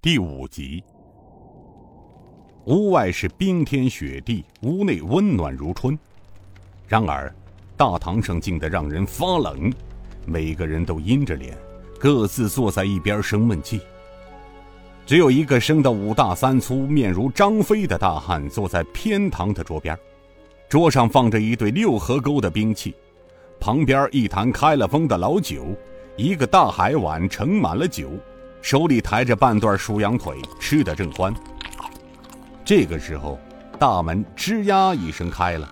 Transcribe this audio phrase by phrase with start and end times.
[0.00, 0.80] 第五集。
[2.66, 5.98] 屋外是冰天雪地，屋内温暖如春。
[6.86, 7.34] 然而，
[7.76, 9.72] 大堂上静得让人发冷，
[10.24, 11.58] 每个人都阴着脸，
[11.98, 13.80] 各自坐在一边生闷气。
[15.04, 19.98] 只有一个生得五大三粗、面如张飞的大汉坐在偏堂的桌边，
[20.68, 22.94] 桌上放着一对六合钩的兵器，
[23.58, 25.74] 旁边一坛开了封的老酒，
[26.16, 28.08] 一个大海碗盛满了酒，
[28.60, 31.34] 手里抬着半段熟羊腿，吃得正欢。
[32.64, 33.38] 这个时候，
[33.78, 35.70] 大门吱呀一声开了，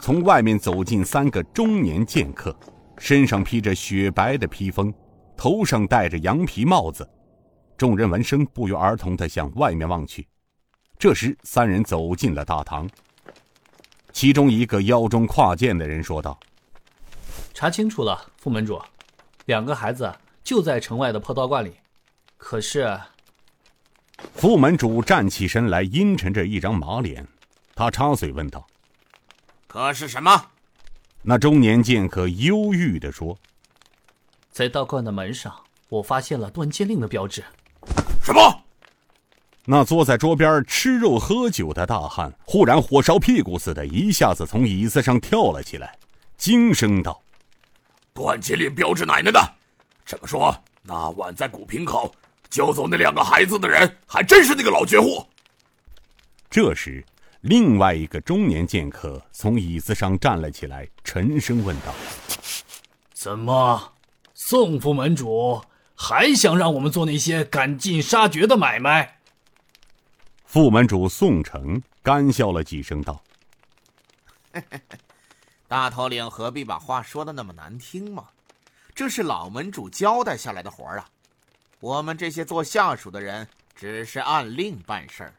[0.00, 2.54] 从外面走进三个中年剑客，
[2.98, 4.92] 身上披着雪白的披风，
[5.36, 7.08] 头上戴着羊皮帽子。
[7.76, 10.26] 众人闻声，不约而同地向外面望去。
[10.98, 12.88] 这时，三人走进了大堂。
[14.12, 16.38] 其中一个腰中挎剑的人说道
[17.54, 18.80] ：“查清楚了，副门主，
[19.44, 20.10] 两个孩子
[20.42, 21.72] 就在城外的破道观里。
[22.36, 22.98] 可是……”
[24.34, 27.26] 副门主站起身来，阴沉着一张马脸，
[27.74, 28.66] 他插嘴问道
[29.66, 30.50] ：“可是什么？”
[31.22, 33.36] 那中年剑客忧郁的说
[34.50, 35.54] ：“在道观的门上，
[35.88, 37.44] 我发现了断剑令的标志。”
[38.22, 38.62] 什么？
[39.66, 45.98] 那坐在桌边吃肉喝酒的大汉忽然火烧屁股似的，一下子从椅子上跳了起来，
[46.36, 47.20] 惊声道
[48.14, 49.54] ：“断剑令标志奶奶的！
[50.04, 52.14] 这么说，那晚在古平口
[52.50, 55.26] 救走那两个孩子的人，还真是那个老绝户。”
[56.50, 57.04] 这时，
[57.42, 61.94] 另外一个中年剑客从椅子上站了起来，沉声问道
[63.12, 63.92] ：“怎么，
[64.34, 65.62] 宋副门主？”
[65.98, 69.18] 还想让我们做那些赶尽杀绝的买卖？
[70.44, 73.22] 副门主宋城干笑了几声，道：
[75.66, 78.26] “大头领何必把话说的那么难听嘛？
[78.94, 81.08] 这是老门主交代下来的活儿啊！
[81.80, 85.34] 我们这些做下属的人只是按令办事儿。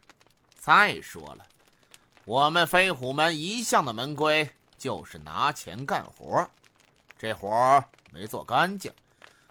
[0.57, 1.45] 再说了，
[2.25, 6.49] 我们飞虎门一向的门规就是拿钱干活，
[7.17, 8.91] 这活没做干净。”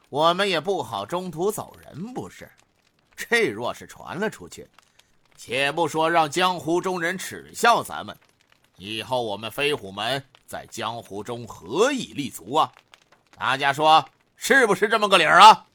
[0.09, 2.49] 我们也不好中途走人，不是？
[3.17, 4.69] 这若是传了出去，
[5.37, 8.17] 且不说让江湖中人耻笑咱们，
[8.77, 12.73] 以后我们飞虎门在江湖中何以立足啊？
[13.37, 15.67] 大家说是不是这么个理儿啊？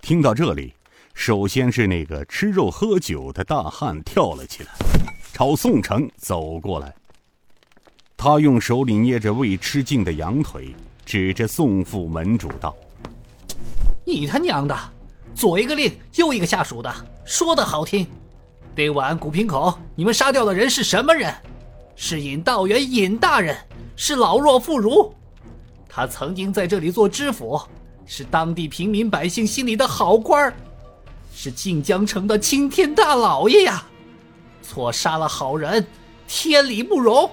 [0.00, 0.74] 听到这里，
[1.14, 4.70] 首先是那个吃肉喝酒的大汉跳了起来，
[5.32, 6.94] 朝宋城走过来。
[8.16, 10.74] 他用手里捏着未吃尽的羊腿，
[11.04, 12.74] 指着宋副门主道。
[14.04, 14.76] 你他娘的，
[15.34, 16.92] 左一个令，右一个下属的，
[17.24, 18.06] 说的好听。
[18.74, 21.32] 那晚古平口，你们杀掉的人是什么人？
[21.94, 23.56] 是尹道元，尹大人，
[23.96, 25.12] 是老弱妇孺。
[25.88, 27.60] 他曾经在这里做知府，
[28.12, 30.52] 是当地平民百姓心里的好官儿，
[31.32, 33.86] 是晋江城的青天大老爷呀！
[34.62, 35.86] 错杀了好人，
[36.26, 37.30] 天理不容。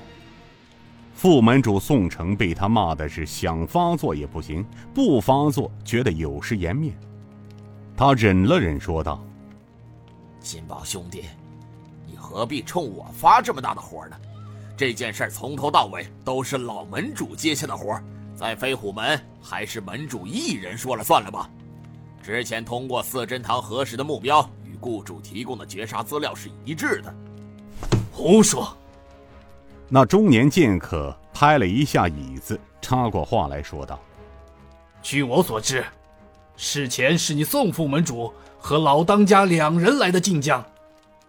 [1.15, 6.95] 副门主宋城被他骂的是想发作也不行，不发作觉得有失颜面。
[7.97, 9.19] 他忍了忍，说道
[10.39, 11.23] ：“金宝兄弟，
[12.05, 14.15] 你何必冲我发这么大的火呢？
[14.77, 17.99] 这件事从头到尾都是老门主接下的活，
[18.37, 21.49] 在飞虎门还是门主一人说了算了吧？
[22.21, 27.11] 之前通过四珍堂核实的目标与雇主提供的绝杀资料是一致的。”
[28.13, 28.77] 胡说！
[29.89, 33.99] 那中年剑客拍了一下椅子，插过话来说道
[35.01, 35.83] ：“据我所知，
[36.55, 40.63] 事前是你宋副门主和老当家两人来的晋江，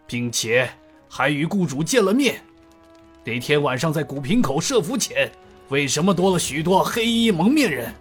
[0.06, 0.68] 并且
[1.08, 2.42] 还与雇主见了面。
[3.24, 5.30] 那天晚上在古平口设伏前，
[5.68, 7.94] 为什么多了许多黑衣蒙面人？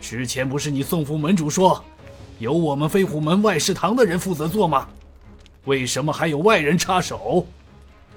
[0.00, 1.84] 之前不是你宋副门主说，
[2.38, 4.88] 由我们飞虎门外事堂的人负责做吗？
[5.64, 7.46] 为什么还有外人插手？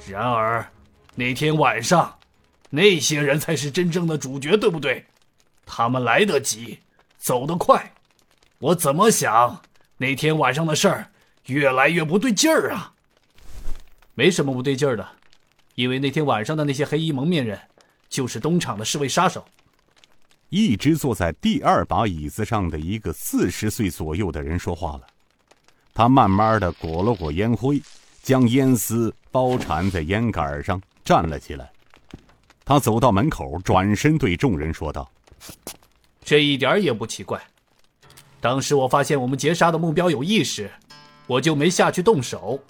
[0.07, 0.65] 然而……”
[1.13, 2.17] 那天晚上，
[2.69, 5.05] 那些人才是真正的主角，对不对？
[5.65, 6.79] 他们来得及，
[7.17, 7.91] 走得快。
[8.59, 9.61] 我怎么想，
[9.97, 11.07] 那天晚上的事儿
[11.47, 12.93] 越来越不对劲儿啊！
[14.15, 15.05] 没什么不对劲儿的，
[15.75, 17.59] 因为那天晚上的那些黑衣蒙面人，
[18.11, 19.43] 就是东厂的侍卫杀手。
[20.49, 25.07] 一直坐在第二把椅子上的一个四十岁左右的人说话了，
[25.93, 27.81] 他慢慢的裹了裹烟灰，
[28.21, 30.79] 将烟丝包缠在烟杆上。
[31.03, 31.71] 站了起来，
[32.63, 35.09] 他走到门口，转身对众人说道
[36.23, 37.41] ：“这一点也不奇怪。
[38.39, 40.69] 当时我发现我们劫杀的目标有意识，
[41.25, 42.61] 我就没下去动手。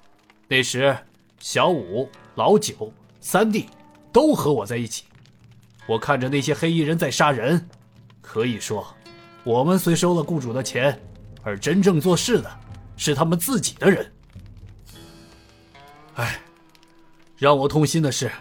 [0.48, 0.96] 那时，
[1.40, 3.68] 小五、老九、三弟
[4.14, 5.04] 都和我在一起。
[5.88, 7.68] 我看着那些黑衣人在杀人，
[8.22, 8.86] 可以说，
[9.44, 10.98] 我们虽收了雇主的钱，
[11.44, 12.50] 而真正做事的
[12.96, 14.14] 是他们自己的人。
[16.14, 16.40] 唉，
[17.38, 18.32] 让我痛心的是，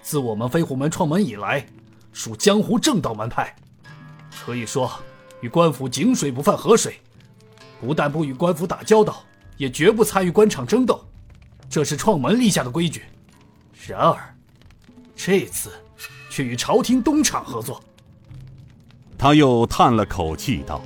[0.00, 1.66] 自我们飞虎门创门以来，
[2.12, 3.54] 属江湖正道门派，
[4.44, 4.90] 可以说
[5.42, 6.98] 与官府井水不犯河水，
[7.80, 9.22] 不但不与官府打交道，
[9.58, 11.06] 也绝不参与官场争斗，
[11.68, 13.02] 这是创门立下的规矩。
[13.86, 14.34] 然而，
[15.14, 15.70] 这次
[16.36, 17.82] 却与朝廷东厂合作。
[19.16, 20.82] 他又叹了口气道：“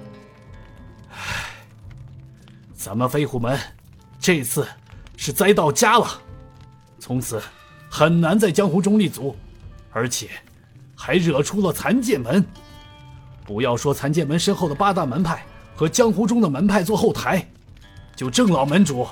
[1.10, 1.18] 唉，
[2.72, 3.58] 咱们飞虎门
[4.20, 4.64] 这次
[5.16, 6.06] 是栽到家了。”
[7.00, 7.42] 从此
[7.88, 9.34] 很难在江湖中立足，
[9.90, 10.30] 而且
[10.94, 12.46] 还惹出了残剑门。
[13.44, 15.44] 不要说残剑门身后的八大门派
[15.74, 17.44] 和江湖中的门派做后台，
[18.14, 19.04] 就郑老门主，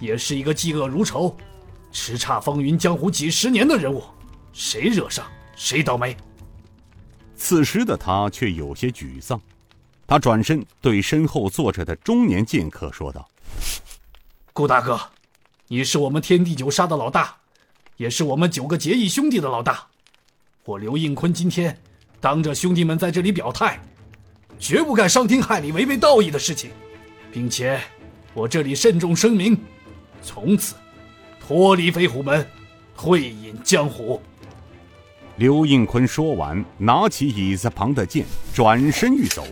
[0.00, 1.36] 也是一个嫉恶如仇、
[1.92, 4.02] 叱咤风云江湖几十年的人物，
[4.52, 5.24] 谁惹上
[5.56, 6.16] 谁倒霉。
[7.34, 9.40] 此时的他却有些沮丧，
[10.06, 13.28] 他转身对身后坐着的中年剑客说道
[14.54, 15.00] ：“顾大哥。”
[15.68, 17.34] 你是我们天地九杀的老大，
[17.96, 19.84] 也是我们九个结义兄弟的老大。
[20.64, 21.76] 我刘应坤今天
[22.20, 23.80] 当着兄弟们在这里表态，
[24.60, 26.70] 绝不干伤天害理、违背道义的事情，
[27.32, 27.80] 并且
[28.32, 29.60] 我这里慎重声明，
[30.22, 30.76] 从此
[31.40, 32.48] 脱离飞虎门，
[32.96, 34.22] 退隐江湖。
[35.38, 38.24] 刘应坤说完，拿起椅子旁的剑，
[38.54, 39.44] 转身欲走。